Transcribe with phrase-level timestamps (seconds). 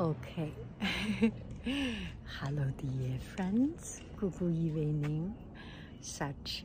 [0.00, 0.50] Okay.
[2.40, 4.00] Hello, dear friends.
[4.16, 5.34] Good evening.
[6.00, 6.64] Such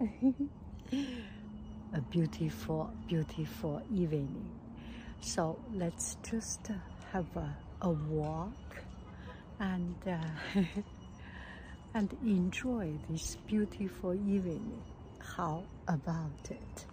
[0.00, 0.06] a
[2.10, 4.48] beautiful, beautiful evening.
[5.20, 6.70] So let's just
[7.12, 8.54] have a, a walk
[9.60, 10.16] and uh,
[11.94, 14.80] and enjoy this beautiful evening.
[15.36, 16.86] How about it?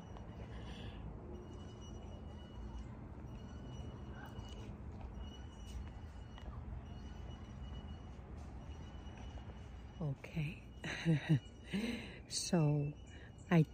[10.06, 10.58] Okay,
[12.30, 12.86] so
[13.50, 13.66] I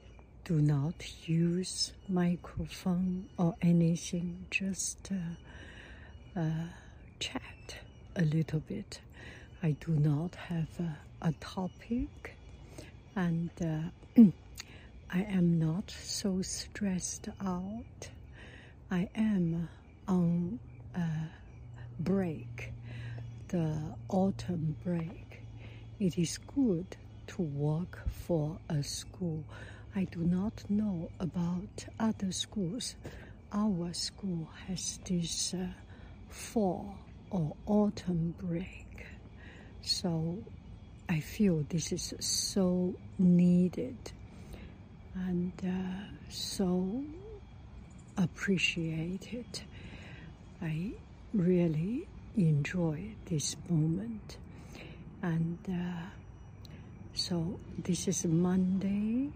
[0.46, 6.68] do not use microphone or anything, just uh, uh,
[7.20, 7.76] chat
[8.16, 9.02] a little bit.
[9.62, 12.38] I do not have a, a topic,
[13.14, 14.22] and uh,
[15.12, 18.10] I am not so stressed out.
[18.90, 19.68] I am
[20.08, 20.60] on
[20.96, 21.10] a
[22.00, 22.72] break,
[23.50, 23.76] the
[24.08, 25.31] autumn break
[26.02, 29.44] it is good to work for a school.
[29.96, 32.96] I do not know about other schools.
[33.54, 35.68] Our school has this uh,
[36.28, 36.96] fall
[37.30, 39.06] or autumn break.
[39.84, 40.40] So
[41.08, 44.12] I feel this is so needed
[45.14, 47.04] and uh, so
[48.18, 49.62] appreciated.
[50.64, 50.94] I
[51.32, 54.38] really enjoy this moment.
[55.24, 56.10] And uh,
[57.14, 59.30] so this is Monday,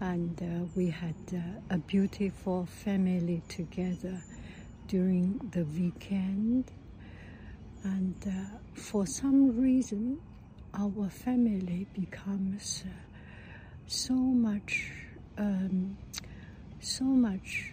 [0.00, 4.22] and uh, we had uh, a beautiful family together
[4.88, 6.64] during the weekend.
[7.82, 10.20] And uh, for some reason,
[10.72, 12.90] our family becomes uh,
[13.86, 14.90] so much,
[15.36, 15.98] um,
[16.80, 17.72] so much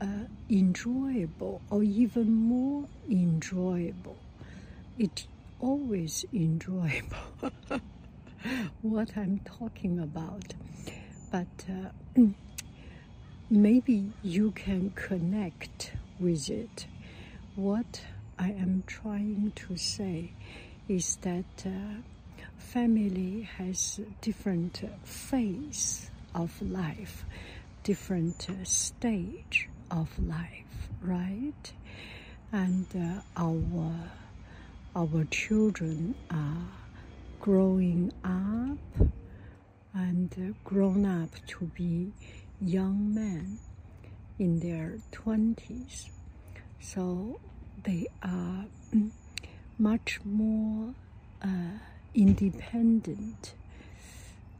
[0.00, 0.06] uh,
[0.48, 4.16] enjoyable, or even more enjoyable.
[4.98, 5.26] It
[5.62, 7.16] always enjoyable
[8.82, 10.54] what I'm talking about.
[11.30, 12.20] But uh,
[13.50, 16.86] maybe you can connect with it.
[17.54, 18.02] What
[18.38, 20.32] I am trying to say
[20.88, 21.70] is that uh,
[22.58, 27.24] family has different phase of life,
[27.84, 31.72] different stage of life, right?
[32.50, 33.92] And uh, our
[34.94, 36.68] our children are
[37.40, 39.08] growing up
[39.94, 42.12] and grown up to be
[42.60, 43.58] young men
[44.38, 46.10] in their 20s.
[46.80, 47.40] So
[47.84, 48.66] they are
[49.78, 50.94] much more
[51.42, 51.78] uh,
[52.14, 53.54] independent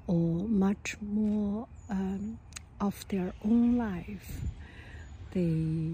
[0.06, 2.38] or much more um,
[2.81, 4.41] of their own life.
[5.32, 5.93] They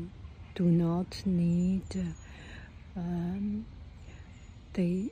[0.54, 2.14] do not need
[2.96, 3.66] um,
[4.78, 5.10] they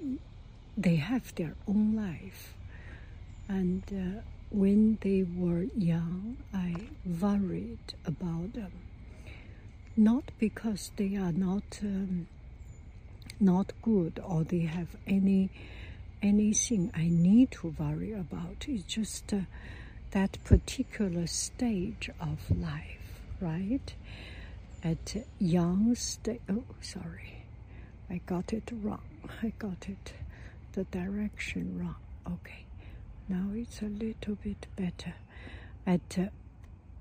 [0.77, 2.55] they have their own life.
[3.49, 6.75] And uh, when they were young i
[7.21, 8.73] worried about them.
[9.97, 12.29] Not because they are not um,
[13.41, 15.51] not good or they have any
[16.23, 18.67] anything i need to worry about.
[18.69, 19.41] It's just uh,
[20.13, 23.07] that particular stage of life
[23.41, 23.93] right?
[24.85, 27.33] At young stage oh sorry.
[28.09, 30.15] I got it wrong I got it,
[30.73, 31.97] the direction wrong.
[32.27, 32.67] Okay,
[33.29, 35.15] now it's a little bit better.
[35.87, 36.31] At a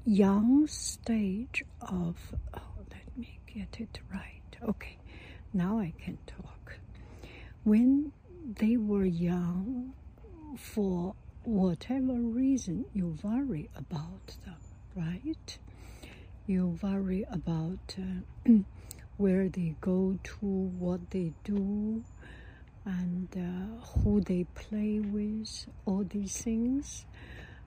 [0.05, 2.15] young stage of,
[2.53, 4.41] oh, let me get it right.
[4.67, 4.97] Okay,
[5.53, 6.77] now I can talk.
[7.63, 8.11] When
[8.59, 9.93] they were young,
[10.57, 14.55] for whatever reason, you worry about them,
[14.95, 15.57] right?
[16.47, 18.51] You worry about uh,
[19.17, 22.03] where they go to, what they do,
[22.85, 27.05] and uh, who they play with, all these things.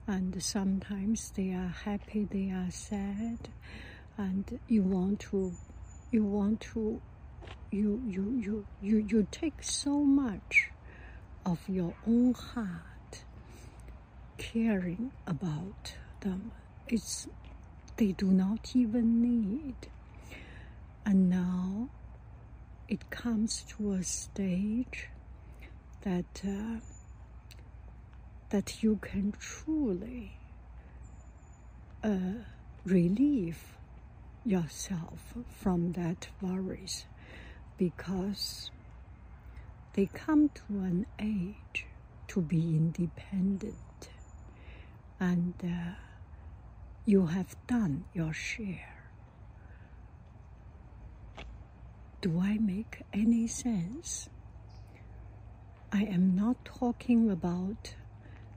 [0.07, 3.49] And sometimes they are happy, they are sad,
[4.17, 5.53] and you want to,
[6.11, 6.99] you want to,
[7.71, 10.71] you you you you you take so much
[11.45, 13.23] of your own heart
[14.37, 16.51] caring about them.
[16.87, 17.27] It's
[17.97, 19.75] they do not even need.
[21.05, 21.89] And now
[22.89, 25.09] it comes to a stage
[26.01, 26.79] that uh,
[28.49, 30.31] that you can truly
[32.03, 32.41] uh,
[32.83, 33.77] relieve
[34.43, 37.05] yourself from that worries
[37.77, 38.71] because
[39.93, 41.85] they come to an age
[42.27, 44.09] to be independent
[45.19, 45.93] and uh,
[47.05, 48.98] you have done your share.
[52.21, 54.29] Do I make any sense?
[55.91, 57.95] I am not talking about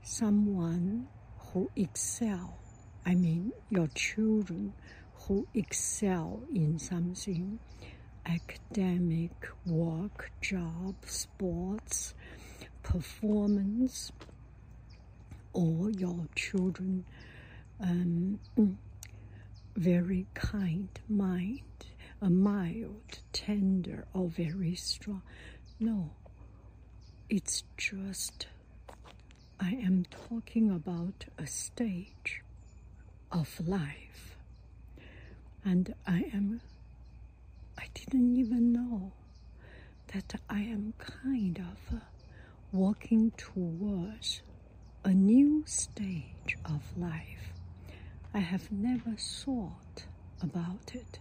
[0.01, 1.07] someone
[1.37, 2.59] who excel.
[3.05, 4.73] I mean your children
[5.13, 7.59] who excel in something
[8.25, 9.31] academic,
[9.65, 12.13] work, job, sports,
[12.81, 14.11] performance,
[15.53, 17.05] or your children
[17.79, 18.39] um,
[19.75, 21.61] very kind mind,
[22.23, 25.21] a mild, tender, or very strong.
[25.79, 26.11] No,
[27.29, 28.47] it's just
[29.59, 32.41] I am talking about a stage
[33.31, 34.37] of life,
[35.65, 36.61] and I am.
[37.77, 39.11] I didn't even know
[40.13, 41.99] that I am kind of uh,
[42.71, 44.41] walking towards
[45.03, 47.53] a new stage of life.
[48.33, 50.05] I have never thought
[50.41, 51.19] about it,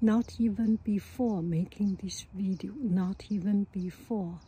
[0.00, 4.38] not even before making this video, not even before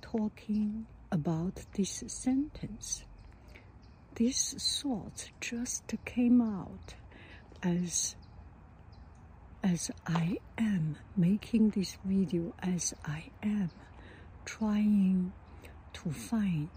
[0.00, 3.04] talking about this sentence.
[4.14, 6.94] This thought just came out
[7.62, 8.16] as
[9.62, 13.70] as I am making this video as I am
[14.46, 15.32] trying
[15.92, 16.70] to find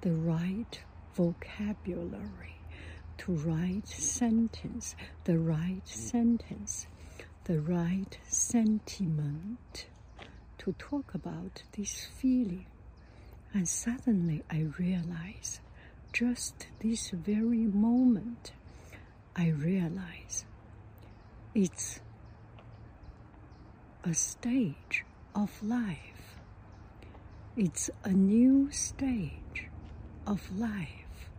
[0.00, 0.80] the right
[1.14, 2.56] vocabulary
[3.18, 6.86] to write sentence, the right sentence,
[7.50, 9.86] the right sentiment
[10.56, 12.66] to talk about this feeling.
[13.52, 15.60] And suddenly I realize,
[16.12, 18.52] just this very moment,
[19.34, 20.44] I realize
[21.52, 21.98] it's
[24.04, 25.04] a stage
[25.34, 26.36] of life.
[27.56, 29.66] It's a new stage
[30.24, 31.30] of life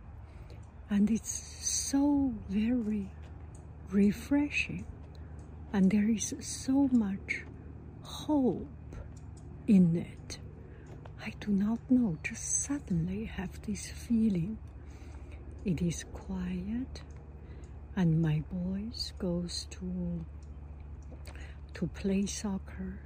[0.90, 3.08] and it's so very
[3.90, 4.84] refreshing
[5.72, 7.44] and there is so much
[8.02, 8.96] hope
[9.66, 10.38] in it.
[11.24, 14.58] I do not know just suddenly have this feeling.
[15.64, 17.02] It is quiet
[17.96, 20.24] and my boys goes to
[21.74, 22.98] to play soccer.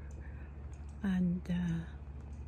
[1.02, 1.84] And uh,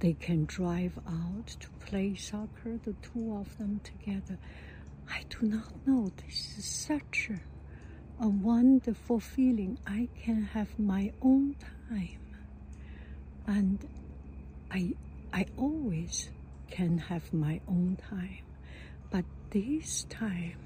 [0.01, 4.39] they can drive out to play soccer the two of them together.
[5.09, 6.11] I do not know.
[6.27, 7.41] This is such a,
[8.21, 9.79] a wonderful feeling.
[9.87, 11.57] I can have my own
[11.89, 12.37] time.
[13.47, 13.87] And
[14.71, 14.95] I,
[15.33, 16.29] I always
[16.71, 18.45] can have my own time.
[19.11, 20.59] But this time,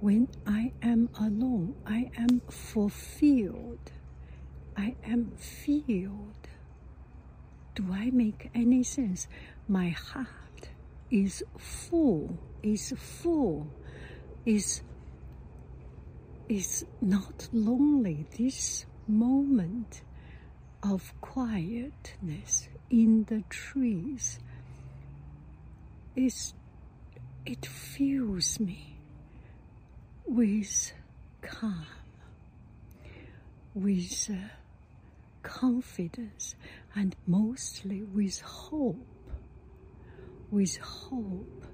[0.00, 3.92] when I am alone, I am fulfilled.
[4.76, 6.48] I am filled.
[7.74, 9.26] Do I make any sense?
[9.68, 10.68] My heart
[11.10, 13.66] is full, is full,
[14.46, 14.82] is
[16.48, 18.26] is not lonely.
[18.36, 20.02] This moment
[20.82, 24.38] of quietness in the trees
[26.16, 26.54] is
[27.46, 28.96] it fills me
[30.26, 30.92] with
[31.40, 31.86] calm,
[33.74, 34.48] with uh,
[35.42, 36.54] confidence,
[36.94, 39.06] and mostly with hope
[40.52, 41.64] with hope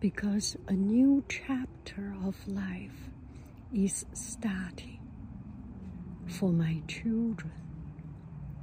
[0.00, 3.10] because a new chapter of life
[3.74, 5.00] is starting
[6.26, 7.52] for my children.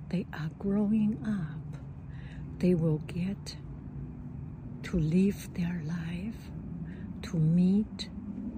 [0.09, 1.79] They are growing up.
[2.59, 3.57] They will get
[4.83, 6.51] to live their life,
[7.23, 8.09] to meet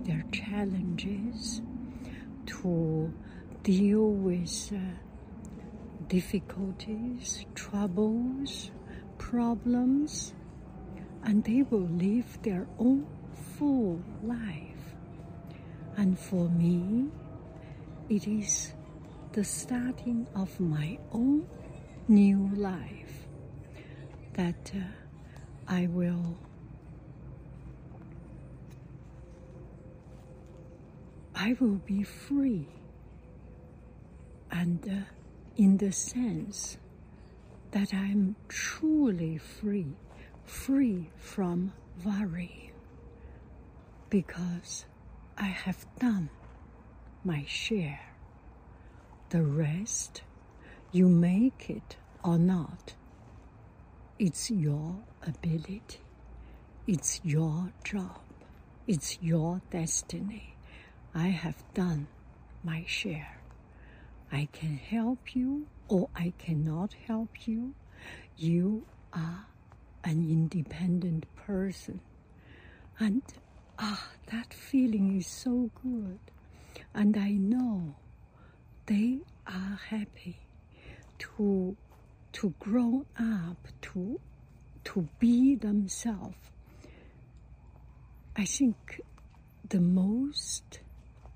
[0.03, 1.61] their challenges,
[2.45, 3.13] to
[3.63, 4.79] deal with uh,
[6.07, 8.71] difficulties, troubles,
[9.17, 10.33] problems
[11.23, 13.07] and they will live their own
[13.57, 14.72] full life.
[15.95, 17.07] And for me,
[18.09, 18.73] it is
[19.31, 21.47] the starting of my own
[22.07, 23.27] new life
[24.33, 24.79] that uh,
[25.67, 26.37] I will
[31.35, 32.67] I will be free
[34.51, 35.11] and uh,
[35.57, 36.77] in the sense
[37.71, 39.95] that I'm truly free
[40.45, 41.73] free from
[42.05, 42.71] worry.
[44.09, 44.85] Because
[45.37, 46.29] I have done
[47.23, 48.01] my share.
[49.29, 50.21] The rest,
[50.91, 52.93] you make it or not.
[54.19, 56.01] It's your ability.
[56.85, 58.21] It's your job.
[58.85, 60.55] It's your destiny.
[61.15, 62.07] I have done
[62.63, 63.39] my share.
[64.31, 67.73] I can help you or I cannot help you.
[68.37, 69.47] You are
[70.03, 72.01] an independent person.
[72.99, 73.23] And
[73.79, 76.19] ah, that feeling is so good.
[76.93, 77.95] And I know
[78.85, 80.37] they are happy
[81.19, 81.75] to
[82.33, 84.19] to grow up to
[84.83, 86.35] to be themselves.
[88.35, 89.01] I think
[89.69, 90.79] the most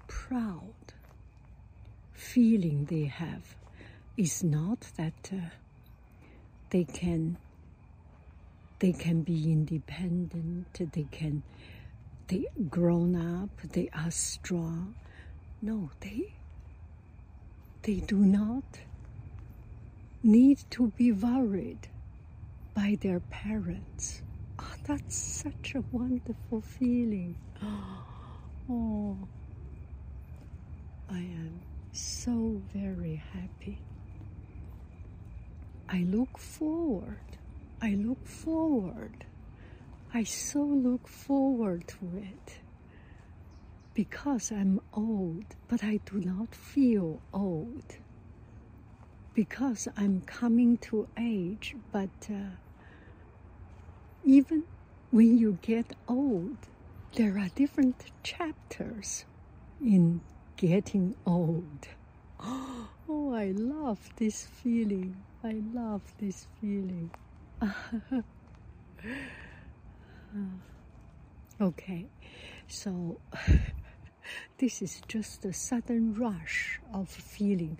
[0.07, 0.73] proud
[2.13, 3.55] feeling they have
[4.17, 5.49] is not that uh,
[6.71, 7.37] they can
[8.79, 11.43] they can be independent they can
[12.27, 14.95] they grown up they are strong
[15.61, 16.23] no they
[17.83, 18.63] they do not
[20.23, 21.89] need to be worried
[22.75, 24.21] by their parents
[24.61, 27.37] oh, that's such a wonderful feeling
[28.69, 29.29] oh
[31.09, 33.81] i am so very happy
[35.89, 37.37] I look forward.
[37.81, 39.25] I look forward.
[40.13, 42.59] I so look forward to it.
[43.93, 47.83] Because I'm old, but I do not feel old.
[49.33, 52.57] Because I'm coming to age, but uh,
[54.23, 54.63] even
[55.11, 56.57] when you get old,
[57.15, 59.25] there are different chapters
[59.81, 60.21] in
[60.57, 61.87] getting old.
[63.09, 65.15] Oh, I love this feeling.
[65.41, 67.09] I love this feeling.
[70.35, 71.65] Oh.
[71.67, 72.05] okay,
[72.67, 73.19] so
[74.57, 77.77] this is just a sudden rush of feeling.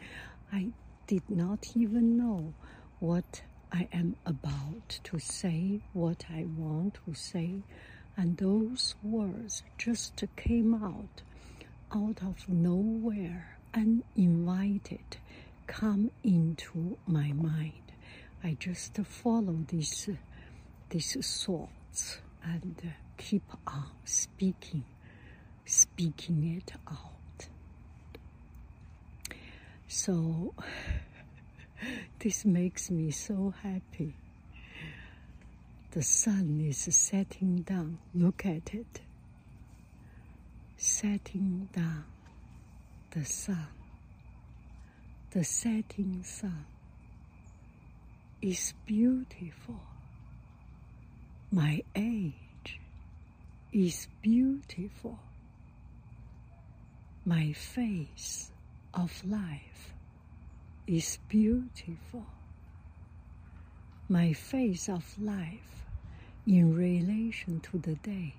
[0.52, 0.70] I
[1.08, 2.54] did not even know
[3.00, 7.62] what I am about to say, what I want to say,
[8.16, 11.22] and those words just came out
[11.94, 15.18] out of nowhere, uninvited
[15.68, 17.74] come into my mind.
[18.44, 20.10] I just follow these,
[20.90, 22.20] these thoughts
[22.54, 24.84] and keep on speaking,
[25.66, 27.48] speaking it out.
[29.88, 30.54] So
[32.20, 34.16] this makes me so happy.
[35.92, 38.00] The sun is setting down.
[38.14, 39.02] Look at it.
[40.78, 42.06] Setting down
[43.12, 43.68] the sun
[45.32, 46.66] the setting sun
[48.42, 49.80] is beautiful.
[51.52, 52.82] My age
[53.72, 55.18] is beautiful.
[57.24, 58.52] My face
[58.94, 59.94] of life
[60.88, 62.26] is beautiful.
[64.10, 65.86] My face of life
[66.46, 68.36] in relation to the day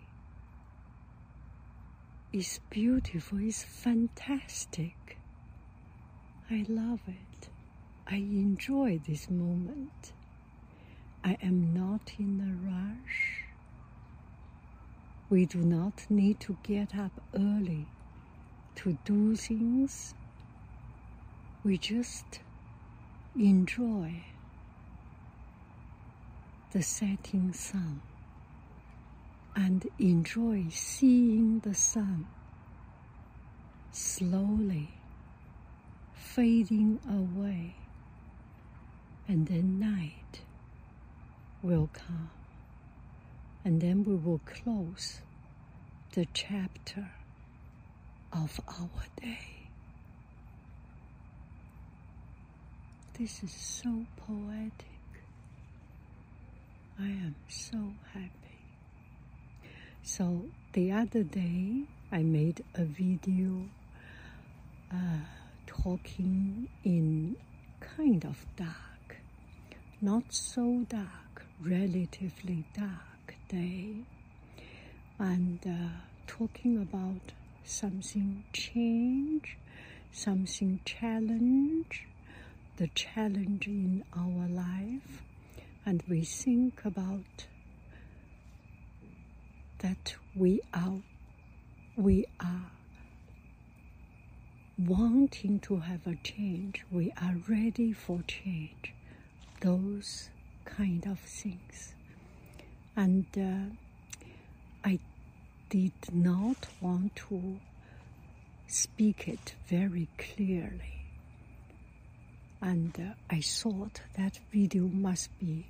[2.31, 5.19] is beautiful, is fantastic.
[6.51, 7.49] I love it.
[8.07, 10.13] I enjoy this moment.
[11.25, 13.45] I am not in a rush.
[15.31, 17.87] We do not need to get up early
[18.77, 20.15] to do things.
[21.65, 22.41] We just
[23.37, 24.25] enjoy
[26.73, 28.01] the setting sun
[29.57, 32.27] and enjoy seeing the sun
[33.91, 34.91] slowly
[36.15, 37.75] fading away,
[39.27, 40.43] and then night
[41.63, 42.31] will come,
[43.65, 45.21] and then we will close
[46.13, 47.11] the chapter
[48.33, 49.69] of our day.
[53.19, 54.73] This is so poetic.
[57.01, 58.31] I am so happy.
[60.03, 63.63] So the other day, I made a video.
[64.93, 65.19] Uh,
[65.67, 67.37] talking in
[67.81, 69.19] kind of dark,
[70.01, 71.28] not so dark,
[71.63, 74.05] relatively dark day,
[75.19, 75.89] and uh,
[76.27, 77.33] talking about
[77.65, 79.57] something change,
[80.13, 82.07] something challenge,
[82.77, 85.23] the challenge in our life,
[85.85, 87.47] and we think about
[89.81, 91.01] that we are
[91.97, 92.71] we are
[94.79, 98.95] wanting to have a change, we are ready for change,
[99.61, 100.31] those
[100.79, 101.95] kind of things.
[102.97, 104.99] And uh, I
[105.71, 107.59] did not want to
[108.69, 110.95] speak it very clearly.
[112.61, 115.67] and uh, I thought that video must be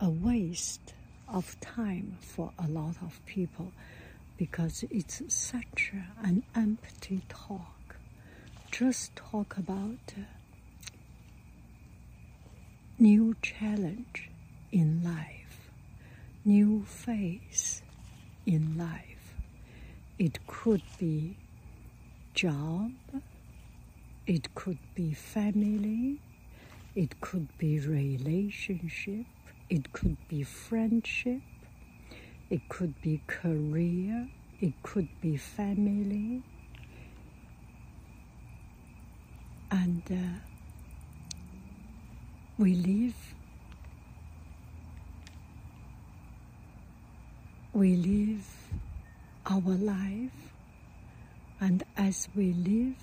[0.00, 0.94] a waste
[1.28, 3.72] of time for a lot of people
[4.36, 7.96] because it's such an empty talk.
[8.70, 10.22] Just talk about uh,
[13.00, 14.28] new challenge
[14.72, 15.70] in life,
[16.44, 17.82] new phase
[18.44, 19.34] in life.
[20.18, 21.36] It could be
[22.34, 22.90] job,
[24.26, 26.18] it could be family,
[26.96, 29.26] it could be relationship,
[29.70, 31.42] it could be friendship,
[32.50, 34.26] it could be career,
[34.60, 36.42] it could be family.
[39.70, 40.57] And uh,
[42.58, 43.34] we live.
[47.72, 48.46] We live
[49.46, 50.52] our life.
[51.60, 52.96] And as we live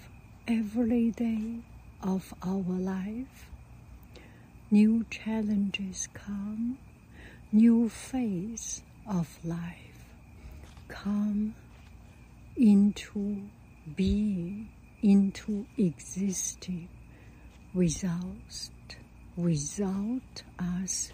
[0.47, 1.59] every day
[2.01, 3.49] of our life
[4.71, 6.77] new challenges come
[7.51, 10.05] new phase of life
[10.87, 11.55] come
[12.57, 13.41] into
[13.95, 14.67] being
[15.01, 16.87] into existing
[17.73, 18.69] without
[19.37, 21.11] without us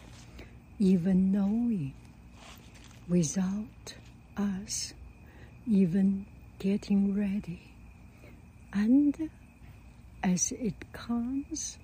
[0.79, 1.93] even knowing,
[3.07, 3.95] without
[4.37, 4.93] us
[5.67, 6.25] even
[6.59, 7.61] getting ready.
[8.73, 9.29] And
[10.23, 11.77] as it comes,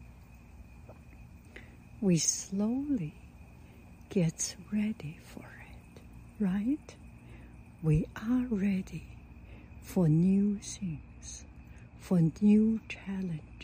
[2.02, 3.14] we slowly
[4.10, 6.02] get ready for it,
[6.40, 6.96] right?
[7.82, 9.06] We are ready
[9.82, 11.46] for new things,
[12.00, 13.57] for new challenges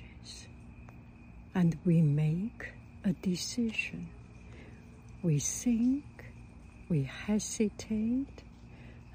[1.56, 4.10] and we make a decision.
[5.22, 6.04] We think,
[6.90, 8.44] we hesitate,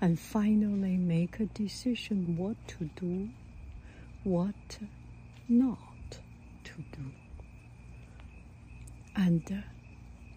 [0.00, 3.28] and finally make a decision what to do,
[4.23, 4.78] what
[5.49, 6.18] not
[6.64, 7.11] to do.
[9.16, 9.57] And uh,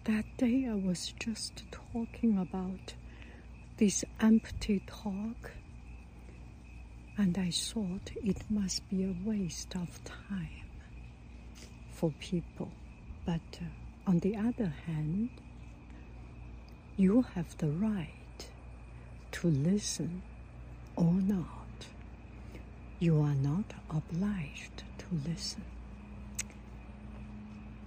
[0.04, 2.94] that day I was just talking about
[3.76, 5.52] this empty talk,
[7.16, 10.61] and I thought it must be a waste of time
[12.02, 12.68] for people.
[13.24, 15.28] But uh, on the other hand,
[16.96, 18.40] you have the right
[19.30, 20.22] to listen
[20.96, 21.86] or not.
[22.98, 25.62] You are not obliged to listen.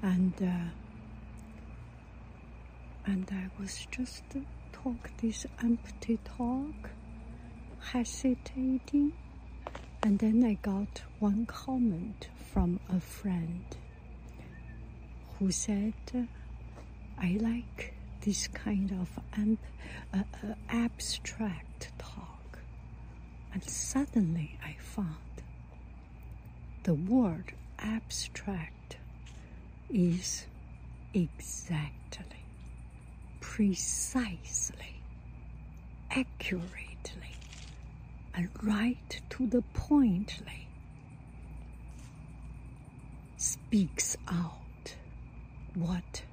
[0.01, 0.69] And uh,
[3.05, 4.23] and I was just
[4.71, 6.89] talk this empty talk,
[7.91, 9.11] hesitating,
[10.01, 13.65] and then I got one comment from a friend
[15.39, 15.93] who said,
[17.17, 19.59] I like this kind of amp,
[20.13, 22.59] uh, uh, abstract talk.
[23.53, 25.15] And suddenly I found
[26.83, 28.97] the word abstract
[29.89, 30.45] is
[31.13, 32.45] exactly,
[33.39, 35.01] precisely,
[36.11, 37.35] accurately,
[38.33, 40.67] and right to the pointly
[43.37, 44.64] speaks out
[45.75, 46.23] what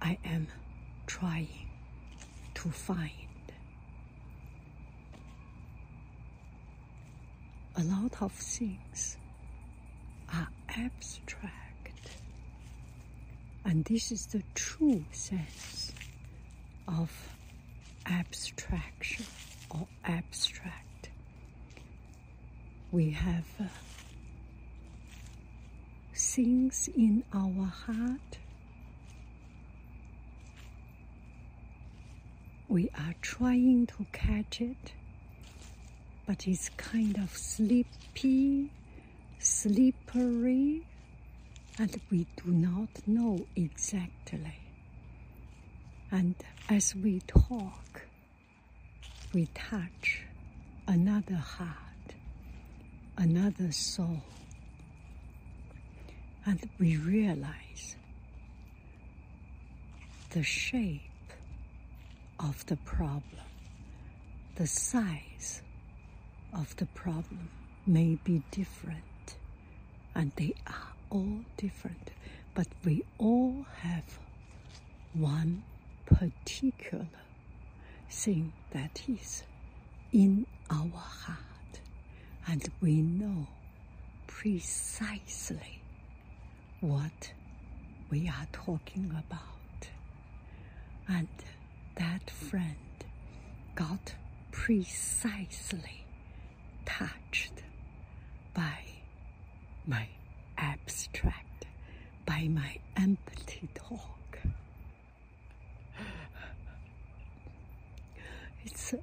[0.00, 0.46] I am
[1.06, 1.68] trying
[2.54, 3.10] to find.
[7.76, 9.16] A lot of things
[10.32, 12.10] are abstract,
[13.64, 15.92] and this is the true sense
[16.86, 17.10] of
[18.06, 19.24] abstraction
[19.70, 21.08] or abstract.
[22.90, 23.64] We have uh,
[26.14, 28.38] things in our heart
[32.72, 34.94] we are trying to catch it,
[36.26, 38.70] but it's kind of sleepy,
[39.38, 40.80] slippery,
[41.78, 44.56] and we do not know exactly.
[46.10, 46.34] And
[46.70, 48.06] as we talk,
[49.34, 50.22] we touch
[50.88, 52.14] another heart,
[53.18, 54.22] another soul,
[56.46, 57.96] and we realize
[60.30, 61.11] the shape
[62.42, 63.22] of the problem.
[64.56, 65.62] The size
[66.52, 67.48] of the problem
[67.86, 69.36] may be different,
[70.14, 72.10] and they are all different,
[72.54, 74.18] but we all have
[75.14, 75.62] one
[76.06, 77.06] particular
[78.10, 79.44] thing that is
[80.12, 81.80] in our heart,
[82.46, 83.46] and we know
[84.26, 85.80] precisely
[86.80, 87.32] what
[88.10, 89.88] we are talking about.
[91.08, 91.28] And
[91.96, 92.76] that friend
[93.74, 94.14] got
[94.50, 96.04] precisely
[96.84, 97.62] touched
[98.54, 98.78] by
[99.86, 100.06] my
[100.58, 101.66] abstract
[102.26, 104.38] by my empty talk.
[108.64, 108.94] It's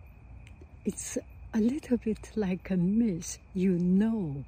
[0.86, 1.18] it's
[1.54, 3.38] a little bit like a myth.
[3.54, 4.46] You know,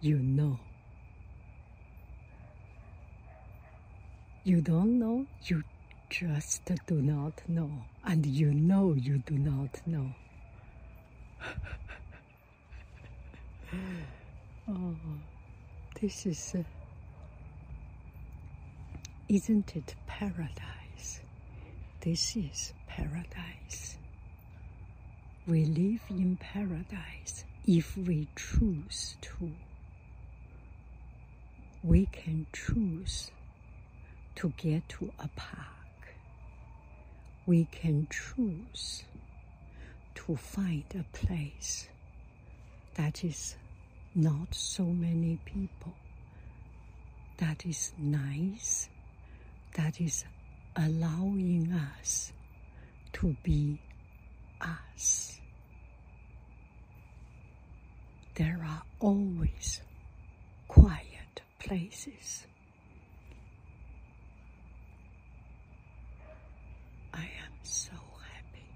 [0.00, 0.58] you know.
[4.44, 5.62] You don't know, you
[6.12, 7.70] just do not know,
[8.04, 10.10] and you know you do not know.
[14.68, 14.94] oh,
[15.98, 16.62] this is, uh,
[19.30, 21.22] isn't it paradise?
[22.02, 23.96] This is paradise.
[25.46, 29.50] We live in paradise if we choose to.
[31.82, 33.30] We can choose
[34.34, 35.71] to get to a park.
[37.46, 39.02] We can choose
[40.14, 41.88] to find a place
[42.94, 43.56] that is
[44.14, 45.94] not so many people,
[47.38, 48.88] that is nice,
[49.74, 50.24] that is
[50.76, 52.32] allowing us
[53.14, 53.80] to be
[54.60, 55.40] us.
[58.36, 59.80] There are always
[60.68, 62.46] quiet places.
[67.14, 67.92] I am so
[68.32, 68.66] happy.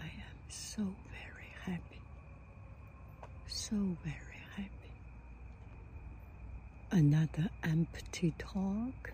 [0.00, 2.00] I am so very happy.
[3.46, 4.92] So very happy.
[6.90, 9.12] Another empty talk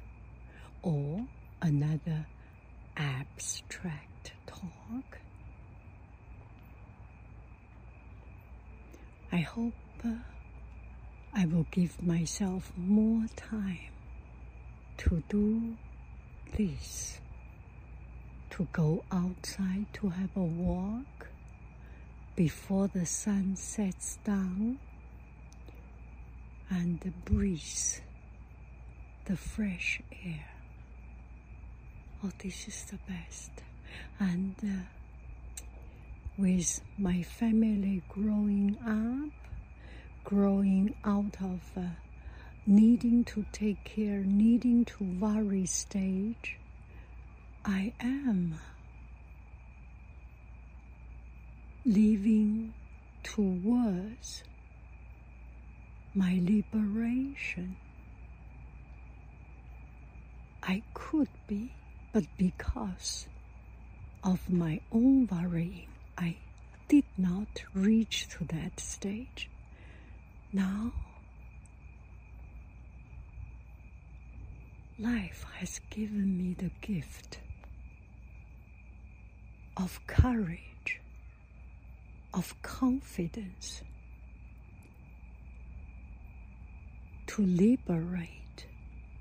[0.83, 1.27] or
[1.61, 2.27] another
[2.97, 5.19] abstract talk.
[9.31, 9.73] I hope
[10.05, 10.09] uh,
[11.35, 13.93] I will give myself more time
[14.99, 15.77] to do
[16.57, 17.19] this,
[18.53, 21.29] to go outside to have a walk
[22.37, 24.79] before the sun sets down
[26.69, 28.03] and the breeze,
[29.25, 30.45] the fresh air.
[32.23, 33.51] Oh, this is the best.
[34.21, 35.63] And uh,
[36.37, 39.33] with my family growing up,
[40.25, 41.81] growing out of uh,
[42.67, 46.59] needing to take care, needing to worry stage,
[47.65, 48.59] I am
[51.85, 52.75] living
[53.23, 54.43] towards
[56.13, 57.77] my liberation.
[60.63, 61.73] I could be,
[62.13, 63.29] but because
[64.25, 65.87] of my own worrying,
[66.19, 66.37] I
[66.89, 69.49] did not reach to that stage.
[70.53, 70.93] Now,
[74.99, 77.39] life has given me the gift
[79.77, 81.01] of courage,
[82.35, 83.83] of confidence
[87.27, 88.67] to liberate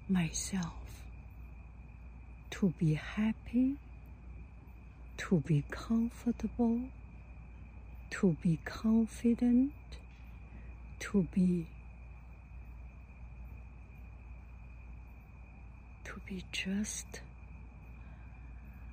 [0.10, 0.82] myself
[2.52, 3.76] to be happy,
[5.18, 6.80] to be comfortable,
[8.12, 9.72] to be confident,
[11.00, 11.68] to be
[16.04, 17.22] to be just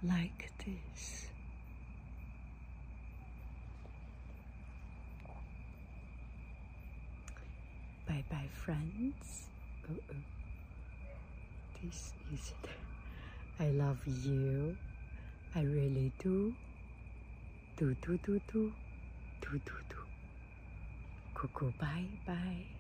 [0.03, 1.27] like this.
[8.09, 9.51] Bye bye, friends.
[9.91, 10.25] Oh, oh.
[11.83, 12.71] This is it.
[13.61, 14.77] I love you.
[15.55, 16.57] I really do.
[17.77, 18.75] Do, do, do, do.
[19.43, 19.97] Do, do, do.
[21.35, 22.78] Cuckoo, bye, bye.